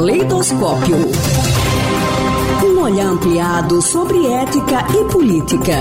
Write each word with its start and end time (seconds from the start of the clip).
Caleidoscópio. 0.00 0.96
Um 2.64 2.80
olhar 2.80 3.04
ampliado 3.04 3.82
sobre 3.82 4.26
ética 4.28 4.78
e 4.98 5.12
política. 5.12 5.74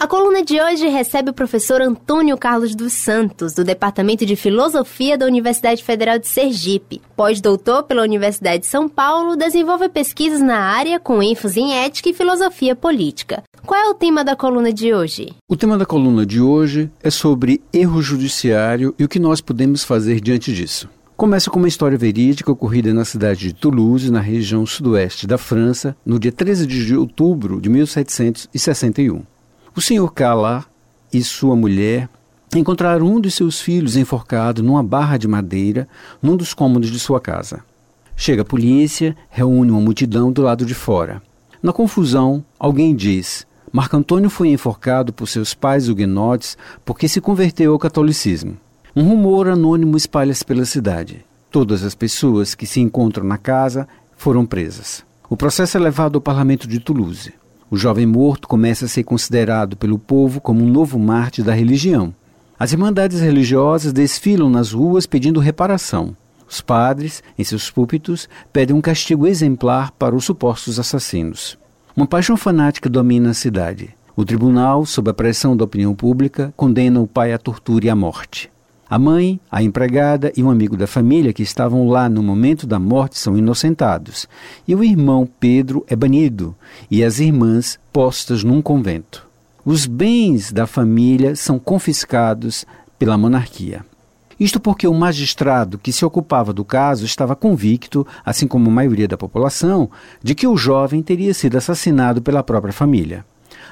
A 0.00 0.08
coluna 0.08 0.42
de 0.44 0.60
hoje 0.60 0.88
recebe 0.88 1.30
o 1.30 1.32
professor 1.32 1.80
Antônio 1.80 2.36
Carlos 2.36 2.74
dos 2.74 2.92
Santos, 2.94 3.54
do 3.54 3.62
Departamento 3.62 4.26
de 4.26 4.34
Filosofia 4.34 5.16
da 5.16 5.26
Universidade 5.26 5.84
Federal 5.84 6.18
de 6.18 6.26
Sergipe. 6.26 7.00
Pós-doutor 7.16 7.84
pela 7.84 8.02
Universidade 8.02 8.60
de 8.60 8.66
São 8.66 8.88
Paulo, 8.88 9.36
desenvolve 9.36 9.88
pesquisas 9.88 10.40
na 10.40 10.58
área 10.58 10.98
com 10.98 11.22
ênfase 11.22 11.60
em 11.60 11.74
ética 11.74 12.08
e 12.08 12.14
filosofia 12.14 12.74
política. 12.74 13.44
Qual 13.66 13.80
é 13.80 13.90
o 13.90 13.94
tema 13.94 14.22
da 14.24 14.36
coluna 14.36 14.72
de 14.72 14.94
hoje? 14.94 15.34
O 15.48 15.56
tema 15.56 15.76
da 15.76 15.84
coluna 15.84 16.24
de 16.24 16.40
hoje 16.40 16.88
é 17.02 17.10
sobre 17.10 17.60
erro 17.72 18.00
judiciário 18.00 18.94
e 18.96 19.02
o 19.02 19.08
que 19.08 19.18
nós 19.18 19.40
podemos 19.40 19.82
fazer 19.82 20.20
diante 20.20 20.54
disso. 20.54 20.88
Começa 21.16 21.50
com 21.50 21.58
uma 21.58 21.66
história 21.66 21.98
verídica 21.98 22.52
ocorrida 22.52 22.94
na 22.94 23.04
cidade 23.04 23.48
de 23.48 23.52
Toulouse, 23.52 24.08
na 24.08 24.20
região 24.20 24.64
sudoeste 24.64 25.26
da 25.26 25.36
França, 25.36 25.96
no 26.06 26.16
dia 26.16 26.30
13 26.30 26.64
de 26.64 26.96
outubro 26.96 27.60
de 27.60 27.68
1761. 27.68 29.24
O 29.74 29.80
senhor 29.80 30.12
Cala 30.12 30.64
e 31.12 31.20
sua 31.24 31.56
mulher 31.56 32.08
encontraram 32.54 33.04
um 33.04 33.20
dos 33.20 33.34
seus 33.34 33.60
filhos 33.60 33.96
enforcado 33.96 34.62
numa 34.62 34.82
barra 34.82 35.16
de 35.16 35.26
madeira 35.26 35.88
num 36.22 36.36
dos 36.36 36.54
cômodos 36.54 36.88
de 36.88 37.00
sua 37.00 37.20
casa. 37.20 37.64
Chega 38.14 38.42
a 38.42 38.44
polícia, 38.44 39.16
reúne 39.28 39.72
uma 39.72 39.80
multidão 39.80 40.30
do 40.30 40.42
lado 40.42 40.64
de 40.64 40.72
fora. 40.72 41.20
Na 41.60 41.72
confusão, 41.72 42.44
alguém 42.60 42.94
diz: 42.94 43.44
Marco 43.72 43.96
Antônio 43.96 44.30
foi 44.30 44.48
enforcado 44.48 45.12
por 45.12 45.26
seus 45.26 45.54
pais 45.54 45.88
huguenotes 45.88 46.56
porque 46.84 47.08
se 47.08 47.20
converteu 47.20 47.72
ao 47.72 47.78
catolicismo. 47.78 48.56
Um 48.94 49.02
rumor 49.02 49.48
anônimo 49.48 49.96
espalha-se 49.96 50.44
pela 50.44 50.64
cidade. 50.64 51.24
Todas 51.50 51.82
as 51.82 51.94
pessoas 51.94 52.54
que 52.54 52.66
se 52.66 52.80
encontram 52.80 53.24
na 53.24 53.36
casa 53.36 53.86
foram 54.16 54.46
presas. 54.46 55.04
O 55.28 55.36
processo 55.36 55.76
é 55.76 55.80
levado 55.80 56.16
ao 56.16 56.20
parlamento 56.20 56.68
de 56.68 56.78
Toulouse. 56.78 57.34
O 57.68 57.76
jovem 57.76 58.06
morto 58.06 58.46
começa 58.46 58.84
a 58.84 58.88
ser 58.88 59.02
considerado 59.02 59.76
pelo 59.76 59.98
povo 59.98 60.40
como 60.40 60.62
um 60.62 60.70
novo 60.70 60.98
mártir 60.98 61.44
da 61.44 61.52
religião. 61.52 62.14
As 62.58 62.72
irmandades 62.72 63.20
religiosas 63.20 63.92
desfilam 63.92 64.48
nas 64.48 64.72
ruas 64.72 65.04
pedindo 65.04 65.40
reparação. 65.40 66.16
Os 66.48 66.60
padres, 66.60 67.22
em 67.36 67.42
seus 67.42 67.70
púlpitos, 67.70 68.28
pedem 68.52 68.74
um 68.74 68.80
castigo 68.80 69.26
exemplar 69.26 69.90
para 69.90 70.14
os 70.14 70.24
supostos 70.24 70.78
assassinos. 70.78 71.58
Uma 71.96 72.06
paixão 72.06 72.36
fanática 72.36 72.90
domina 72.90 73.30
a 73.30 73.34
cidade. 73.34 73.96
O 74.14 74.22
tribunal, 74.22 74.84
sob 74.84 75.08
a 75.08 75.14
pressão 75.14 75.56
da 75.56 75.64
opinião 75.64 75.94
pública, 75.94 76.52
condena 76.54 77.00
o 77.00 77.06
pai 77.06 77.32
à 77.32 77.38
tortura 77.38 77.86
e 77.86 77.88
à 77.88 77.96
morte. 77.96 78.50
A 78.86 78.98
mãe, 78.98 79.40
a 79.50 79.62
empregada 79.62 80.30
e 80.36 80.42
um 80.42 80.50
amigo 80.50 80.76
da 80.76 80.86
família 80.86 81.32
que 81.32 81.42
estavam 81.42 81.88
lá 81.88 82.06
no 82.06 82.22
momento 82.22 82.66
da 82.66 82.78
morte 82.78 83.18
são 83.18 83.38
inocentados, 83.38 84.28
e 84.68 84.74
o 84.74 84.84
irmão 84.84 85.26
Pedro 85.40 85.86
é 85.88 85.96
banido 85.96 86.54
e 86.90 87.02
as 87.02 87.18
irmãs 87.18 87.78
postas 87.90 88.44
num 88.44 88.60
convento. 88.60 89.26
Os 89.64 89.86
bens 89.86 90.52
da 90.52 90.66
família 90.66 91.34
são 91.34 91.58
confiscados 91.58 92.66
pela 92.98 93.16
monarquia. 93.16 93.82
Isto 94.38 94.60
porque 94.60 94.86
o 94.86 94.94
magistrado 94.94 95.78
que 95.78 95.92
se 95.92 96.04
ocupava 96.04 96.52
do 96.52 96.64
caso 96.64 97.04
estava 97.06 97.34
convicto, 97.34 98.06
assim 98.24 98.46
como 98.46 98.68
a 98.68 98.72
maioria 98.72 99.08
da 99.08 99.16
população, 99.16 99.90
de 100.22 100.34
que 100.34 100.46
o 100.46 100.56
jovem 100.56 101.02
teria 101.02 101.32
sido 101.32 101.56
assassinado 101.56 102.20
pela 102.20 102.42
própria 102.42 102.72
família. 102.72 103.24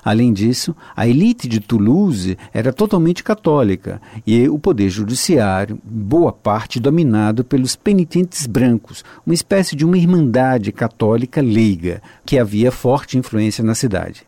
Além 0.05 0.33
disso, 0.33 0.77
a 0.95 1.09
elite 1.09 1.49
de 1.49 1.61
Toulouse 1.61 2.37
era 2.53 2.73
totalmente 2.73 3.25
católica 3.25 4.01
e 4.27 4.49
o 4.49 4.59
poder 4.59 4.91
judiciário, 4.91 5.79
boa 5.83 6.31
parte 6.31 6.79
dominado 6.79 7.43
pelos 7.43 7.75
penitentes 7.75 8.47
brancos, 8.47 9.03
uma 9.25 9.35
espécie 9.35 9.75
de 9.75 9.85
uma 9.85 9.97
irmandade 9.97 10.73
católica 10.73 11.41
leiga 11.41 12.03
que 12.25 12.39
havia 12.39 12.71
forte 12.71 13.17
influência 13.17 13.65
na 13.65 13.75
cidade. 13.75 14.27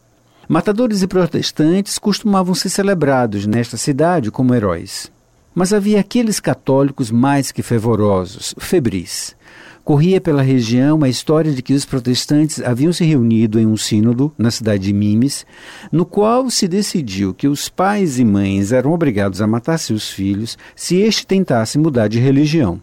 Matadores 0.49 1.03
e 1.03 1.07
protestantes 1.07 1.99
costumavam 1.99 2.55
ser 2.55 2.71
celebrados 2.71 3.47
nesta 3.47 3.77
cidade 3.77 4.31
como 4.31 4.55
heróis. 4.55 5.11
Mas 5.59 5.73
havia 5.73 5.99
aqueles 6.01 6.39
católicos 6.39 7.11
mais 7.11 7.51
que 7.51 7.63
fervorosos, 7.63 8.55
febris, 8.59 9.35
corria 9.83 10.21
pela 10.21 10.43
região 10.43 11.03
a 11.03 11.09
história 11.09 11.51
de 11.51 11.63
que 11.63 11.73
os 11.73 11.87
protestantes 11.87 12.61
haviam 12.61 12.93
se 12.93 13.07
reunido 13.07 13.59
em 13.59 13.65
um 13.65 13.75
sínodo 13.75 14.31
na 14.37 14.51
cidade 14.51 14.83
de 14.83 14.93
Mimes, 14.93 15.47
no 15.91 16.05
qual 16.05 16.51
se 16.51 16.69
decidiu 16.69 17.33
que 17.33 17.49
os 17.49 17.71
pais 17.71 18.19
e 18.19 18.25
mães 18.25 18.71
eram 18.71 18.93
obrigados 18.93 19.41
a 19.41 19.47
matar 19.47 19.79
seus 19.79 20.11
filhos 20.11 20.59
se 20.75 20.97
este 20.97 21.27
tentasse 21.27 21.79
mudar 21.79 22.09
de 22.09 22.19
religião. 22.21 22.79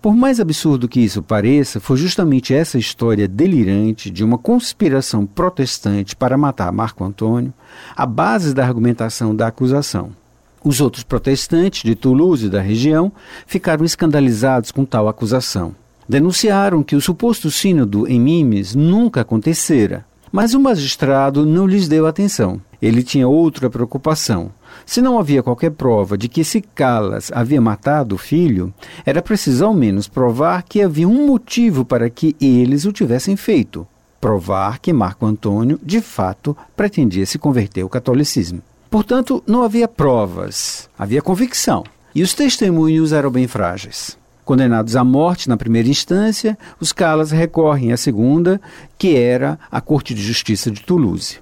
Por 0.00 0.16
mais 0.16 0.40
absurdo 0.40 0.88
que 0.88 1.00
isso 1.00 1.22
pareça, 1.22 1.78
foi 1.78 1.98
justamente 1.98 2.54
essa 2.54 2.78
história 2.78 3.28
delirante 3.28 4.10
de 4.10 4.24
uma 4.24 4.38
conspiração 4.38 5.26
protestante 5.26 6.16
para 6.16 6.38
matar 6.38 6.72
Marco 6.72 7.04
Antônio 7.04 7.52
a 7.94 8.06
base 8.06 8.54
da 8.54 8.64
argumentação 8.64 9.36
da 9.36 9.46
acusação. 9.46 10.23
Os 10.64 10.80
outros 10.80 11.04
protestantes 11.04 11.84
de 11.84 11.94
Toulouse 11.94 12.46
e 12.46 12.50
da 12.50 12.60
região 12.60 13.12
ficaram 13.46 13.84
escandalizados 13.84 14.72
com 14.72 14.84
tal 14.84 15.06
acusação 15.06 15.76
denunciaram 16.08 16.82
que 16.82 16.96
o 16.96 17.00
suposto 17.00 17.50
sínodo 17.50 18.06
em 18.06 18.20
Mimes 18.20 18.74
nunca 18.74 19.22
acontecera, 19.22 20.04
mas 20.30 20.54
o 20.54 20.60
magistrado 20.60 21.46
não 21.46 21.66
lhes 21.66 21.88
deu 21.88 22.06
atenção. 22.06 22.60
Ele 22.82 23.02
tinha 23.02 23.26
outra 23.26 23.70
preocupação. 23.70 24.50
Se 24.84 25.00
não 25.00 25.18
havia 25.18 25.42
qualquer 25.42 25.70
prova 25.70 26.18
de 26.18 26.28
que 26.28 26.42
esse 26.42 26.60
Calas 26.60 27.30
havia 27.32 27.60
matado 27.60 28.16
o 28.16 28.18
filho, 28.18 28.74
era 29.06 29.22
preciso 29.22 29.64
ao 29.64 29.72
menos 29.72 30.08
provar 30.08 30.62
que 30.62 30.82
havia 30.82 31.08
um 31.08 31.26
motivo 31.26 31.84
para 31.84 32.10
que 32.10 32.36
eles 32.40 32.84
o 32.84 32.92
tivessem 32.92 33.36
feito. 33.36 33.86
Provar 34.20 34.80
que 34.80 34.92
Marco 34.92 35.24
Antônio, 35.24 35.78
de 35.82 36.00
fato, 36.00 36.56
pretendia 36.76 37.24
se 37.24 37.38
converter 37.38 37.82
ao 37.82 37.88
catolicismo. 37.88 38.60
Portanto, 38.94 39.42
não 39.44 39.64
havia 39.64 39.88
provas, 39.88 40.88
havia 40.96 41.20
convicção. 41.20 41.82
E 42.14 42.22
os 42.22 42.32
testemunhos 42.32 43.12
eram 43.12 43.28
bem 43.28 43.48
frágeis. 43.48 44.16
Condenados 44.44 44.94
à 44.94 45.02
morte 45.02 45.48
na 45.48 45.56
primeira 45.56 45.88
instância, 45.88 46.56
os 46.78 46.92
Calas 46.92 47.32
recorrem 47.32 47.92
à 47.92 47.96
segunda, 47.96 48.60
que 48.96 49.16
era 49.16 49.58
a 49.68 49.80
Corte 49.80 50.14
de 50.14 50.22
Justiça 50.22 50.70
de 50.70 50.80
Toulouse. 50.80 51.40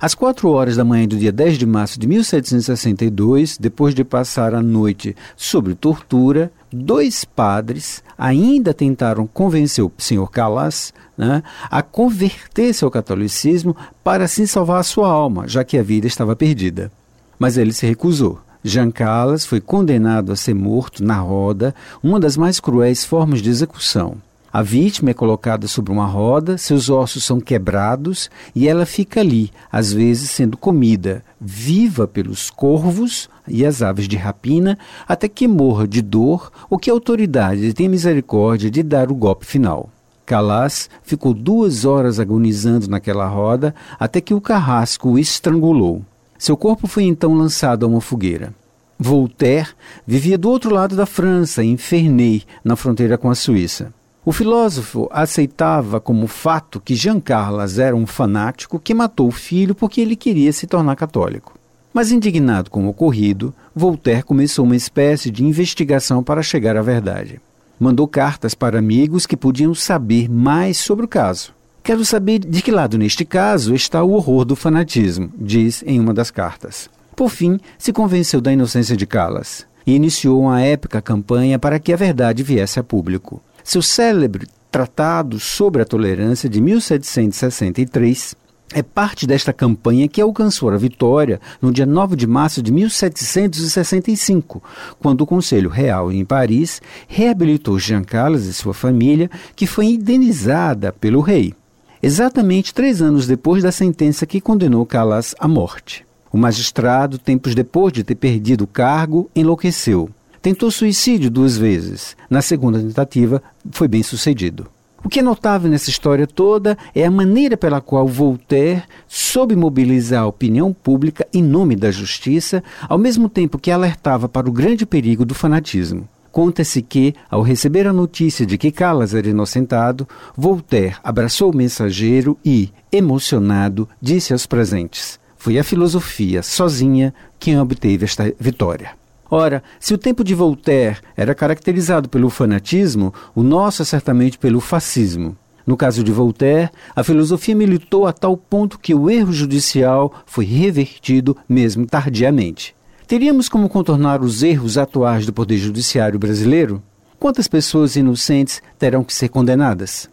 Às 0.00 0.14
quatro 0.14 0.48
horas 0.50 0.76
da 0.76 0.84
manhã 0.84 1.08
do 1.08 1.16
dia 1.16 1.32
10 1.32 1.58
de 1.58 1.66
março 1.66 1.98
de 1.98 2.06
1762, 2.06 3.58
depois 3.58 3.92
de 3.92 4.04
passar 4.04 4.54
a 4.54 4.62
noite 4.62 5.16
sobre 5.36 5.74
tortura, 5.74 6.52
dois 6.74 7.24
padres 7.24 8.02
ainda 8.18 8.74
tentaram 8.74 9.26
convencer 9.26 9.84
o 9.84 9.92
senhor 9.96 10.30
Calas 10.30 10.92
né, 11.16 11.42
a 11.70 11.82
converter-se 11.82 12.84
ao 12.84 12.90
catolicismo 12.90 13.76
para 14.02 14.24
assim 14.24 14.46
salvar 14.46 14.80
a 14.80 14.84
sua 14.84 15.08
alma, 15.08 15.46
já 15.46 15.64
que 15.64 15.78
a 15.78 15.82
vida 15.82 16.06
estava 16.06 16.34
perdida. 16.34 16.90
Mas 17.38 17.56
ele 17.56 17.72
se 17.72 17.86
recusou. 17.86 18.40
Jean 18.62 18.90
Calas 18.90 19.44
foi 19.44 19.60
condenado 19.60 20.32
a 20.32 20.36
ser 20.36 20.54
morto 20.54 21.04
na 21.04 21.18
roda, 21.18 21.74
uma 22.02 22.18
das 22.18 22.36
mais 22.36 22.58
cruéis 22.58 23.04
formas 23.04 23.42
de 23.42 23.50
execução. 23.50 24.16
A 24.54 24.62
vítima 24.62 25.10
é 25.10 25.14
colocada 25.14 25.66
sobre 25.66 25.90
uma 25.90 26.06
roda, 26.06 26.56
seus 26.56 26.88
ossos 26.88 27.24
são 27.24 27.40
quebrados 27.40 28.30
e 28.54 28.68
ela 28.68 28.86
fica 28.86 29.18
ali, 29.18 29.50
às 29.68 29.92
vezes 29.92 30.30
sendo 30.30 30.56
comida, 30.56 31.24
viva 31.40 32.06
pelos 32.06 32.50
corvos 32.50 33.28
e 33.48 33.66
as 33.66 33.82
aves 33.82 34.06
de 34.06 34.16
rapina, 34.16 34.78
até 35.08 35.26
que 35.26 35.48
morra 35.48 35.88
de 35.88 36.00
dor 36.00 36.52
ou 36.70 36.78
que 36.78 36.88
a 36.88 36.92
autoridade 36.92 37.74
tenha 37.74 37.88
misericórdia 37.88 38.70
de 38.70 38.84
dar 38.84 39.10
o 39.10 39.14
golpe 39.16 39.44
final. 39.44 39.90
Calas 40.24 40.88
ficou 41.02 41.34
duas 41.34 41.84
horas 41.84 42.20
agonizando 42.20 42.88
naquela 42.88 43.26
roda 43.26 43.74
até 43.98 44.20
que 44.20 44.34
o 44.34 44.40
carrasco 44.40 45.08
o 45.08 45.18
estrangulou. 45.18 46.00
Seu 46.38 46.56
corpo 46.56 46.86
foi 46.86 47.02
então 47.02 47.34
lançado 47.34 47.84
a 47.84 47.88
uma 47.88 48.00
fogueira. 48.00 48.54
Voltaire 49.00 49.70
vivia 50.06 50.38
do 50.38 50.48
outro 50.48 50.72
lado 50.72 50.94
da 50.94 51.06
França, 51.06 51.64
em 51.64 51.76
Ferney, 51.76 52.44
na 52.62 52.76
fronteira 52.76 53.18
com 53.18 53.28
a 53.28 53.34
Suíça. 53.34 53.92
O 54.26 54.32
filósofo 54.32 55.06
aceitava 55.12 56.00
como 56.00 56.26
fato 56.26 56.80
que 56.80 56.94
Jean 56.94 57.20
Carlas 57.20 57.78
era 57.78 57.94
um 57.94 58.06
fanático 58.06 58.78
que 58.78 58.94
matou 58.94 59.28
o 59.28 59.32
filho 59.32 59.74
porque 59.74 60.00
ele 60.00 60.16
queria 60.16 60.50
se 60.50 60.66
tornar 60.66 60.96
católico. 60.96 61.58
Mas 61.92 62.10
indignado 62.10 62.70
com 62.70 62.86
o 62.86 62.88
ocorrido, 62.88 63.52
Voltaire 63.76 64.22
começou 64.22 64.64
uma 64.64 64.76
espécie 64.76 65.30
de 65.30 65.44
investigação 65.44 66.24
para 66.24 66.42
chegar 66.42 66.74
à 66.74 66.80
verdade. 66.80 67.38
Mandou 67.78 68.08
cartas 68.08 68.54
para 68.54 68.78
amigos 68.78 69.26
que 69.26 69.36
podiam 69.36 69.74
saber 69.74 70.26
mais 70.30 70.78
sobre 70.78 71.04
o 71.04 71.08
caso. 71.08 71.52
Quero 71.82 72.02
saber 72.02 72.38
de 72.38 72.62
que 72.62 72.70
lado, 72.70 72.96
neste 72.96 73.26
caso, 73.26 73.74
está 73.74 74.02
o 74.02 74.12
horror 74.12 74.46
do 74.46 74.56
fanatismo, 74.56 75.30
diz 75.36 75.84
em 75.86 76.00
uma 76.00 76.14
das 76.14 76.30
cartas. 76.30 76.88
Por 77.14 77.28
fim, 77.28 77.60
se 77.76 77.92
convenceu 77.92 78.40
da 78.40 78.50
inocência 78.50 78.96
de 78.96 79.06
Calas 79.06 79.66
e 79.86 79.94
iniciou 79.94 80.40
uma 80.40 80.62
épica 80.62 81.02
campanha 81.02 81.58
para 81.58 81.78
que 81.78 81.92
a 81.92 81.96
verdade 81.96 82.42
viesse 82.42 82.80
a 82.80 82.82
público. 82.82 83.42
Seu 83.64 83.80
célebre 83.80 84.46
Tratado 84.70 85.40
sobre 85.40 85.80
a 85.80 85.86
Tolerância 85.86 86.50
de 86.50 86.60
1763 86.60 88.34
É 88.74 88.82
parte 88.82 89.26
desta 89.26 89.54
campanha 89.54 90.06
que 90.06 90.20
alcançou 90.20 90.68
a 90.68 90.76
vitória 90.76 91.40
no 91.62 91.72
dia 91.72 91.86
9 91.86 92.14
de 92.14 92.26
março 92.26 92.62
de 92.62 92.70
1765, 92.70 94.62
quando 95.00 95.22
o 95.22 95.26
Conselho 95.26 95.70
Real 95.70 96.12
em 96.12 96.26
Paris 96.26 96.82
reabilitou 97.08 97.78
Jean 97.78 98.04
Carlos 98.04 98.44
e 98.44 98.52
sua 98.52 98.74
família, 98.74 99.30
que 99.56 99.66
foi 99.66 99.86
indenizada 99.86 100.92
pelo 100.92 101.22
rei. 101.22 101.54
Exatamente 102.02 102.74
três 102.74 103.00
anos 103.00 103.26
depois 103.26 103.62
da 103.62 103.72
sentença 103.72 104.26
que 104.26 104.42
condenou 104.42 104.84
Calas 104.84 105.34
à 105.38 105.48
morte. 105.48 106.04
O 106.30 106.36
magistrado, 106.36 107.16
tempos 107.16 107.54
depois 107.54 107.94
de 107.94 108.04
ter 108.04 108.16
perdido 108.16 108.64
o 108.64 108.66
cargo, 108.66 109.30
enlouqueceu. 109.34 110.10
Tentou 110.44 110.70
suicídio 110.70 111.30
duas 111.30 111.56
vezes. 111.56 112.14
Na 112.28 112.42
segunda 112.42 112.78
tentativa, 112.78 113.42
foi 113.70 113.88
bem 113.88 114.02
sucedido. 114.02 114.66
O 115.02 115.08
que 115.08 115.20
é 115.20 115.22
notável 115.22 115.70
nessa 115.70 115.88
história 115.88 116.26
toda 116.26 116.76
é 116.94 117.06
a 117.06 117.10
maneira 117.10 117.56
pela 117.56 117.80
qual 117.80 118.06
Voltaire 118.06 118.82
soube 119.08 119.56
mobilizar 119.56 120.22
a 120.22 120.26
opinião 120.26 120.70
pública 120.70 121.26
em 121.32 121.42
nome 121.42 121.74
da 121.74 121.90
justiça, 121.90 122.62
ao 122.86 122.98
mesmo 122.98 123.26
tempo 123.30 123.56
que 123.56 123.70
alertava 123.70 124.28
para 124.28 124.46
o 124.46 124.52
grande 124.52 124.84
perigo 124.84 125.24
do 125.24 125.34
fanatismo. 125.34 126.06
Conta-se 126.30 126.82
que, 126.82 127.14
ao 127.30 127.40
receber 127.40 127.86
a 127.86 127.92
notícia 127.92 128.44
de 128.44 128.58
que 128.58 128.70
Calas 128.70 129.14
era 129.14 129.30
inocentado, 129.30 130.06
Voltaire 130.36 130.96
abraçou 131.02 131.52
o 131.52 131.56
mensageiro 131.56 132.36
e, 132.44 132.68
emocionado, 132.92 133.88
disse 133.98 134.34
aos 134.34 134.44
presentes: 134.44 135.18
Foi 135.38 135.58
a 135.58 135.64
filosofia, 135.64 136.42
sozinha, 136.42 137.14
quem 137.38 137.58
obteve 137.58 138.04
esta 138.04 138.30
vitória. 138.38 139.03
Ora, 139.30 139.62
se 139.80 139.94
o 139.94 139.98
tempo 139.98 140.22
de 140.22 140.34
Voltaire 140.34 140.98
era 141.16 141.34
caracterizado 141.34 142.08
pelo 142.08 142.30
fanatismo, 142.30 143.12
o 143.34 143.42
nosso 143.42 143.82
é 143.82 143.84
certamente 143.84 144.38
pelo 144.38 144.60
fascismo. 144.60 145.36
No 145.66 145.76
caso 145.76 146.04
de 146.04 146.12
Voltaire, 146.12 146.70
a 146.94 147.02
filosofia 147.02 147.54
militou 147.54 148.06
a 148.06 148.12
tal 148.12 148.36
ponto 148.36 148.78
que 148.78 148.94
o 148.94 149.10
erro 149.10 149.32
judicial 149.32 150.12
foi 150.26 150.44
revertido 150.44 151.36
mesmo 151.48 151.86
tardiamente. 151.86 152.76
Teríamos 153.06 153.48
como 153.48 153.68
contornar 153.68 154.22
os 154.22 154.42
erros 154.42 154.76
atuais 154.76 155.26
do 155.26 155.32
Poder 155.32 155.56
Judiciário 155.56 156.18
brasileiro? 156.18 156.82
Quantas 157.18 157.48
pessoas 157.48 157.96
inocentes 157.96 158.60
terão 158.78 159.02
que 159.02 159.14
ser 159.14 159.28
condenadas? 159.28 160.10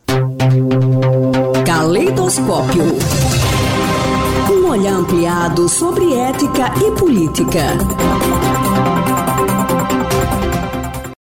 Caleidoscópio. 1.65 2.83
Um 4.49 4.69
olhar 4.69 4.93
ampliado 4.93 5.67
sobre 5.67 6.13
ética 6.13 6.71
e 6.77 6.91
política. 6.97 7.77